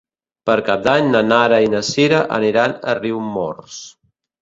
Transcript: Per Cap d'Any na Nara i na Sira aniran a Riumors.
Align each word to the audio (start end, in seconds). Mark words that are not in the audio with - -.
Per 0.49 0.55
Cap 0.69 0.81
d'Any 0.87 1.09
na 1.17 1.21
Nara 1.27 1.61
i 1.67 1.71
na 1.75 1.83
Sira 1.91 2.25
aniran 2.41 2.77
a 2.95 3.01
Riumors. 3.05 3.83